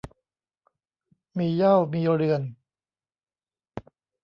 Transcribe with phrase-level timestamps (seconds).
[1.37, 2.41] มีเหย้ามีเรือน